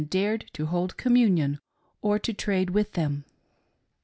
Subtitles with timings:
[0.01, 1.59] 327 dared to hold communion
[2.01, 3.23] or to trade with them.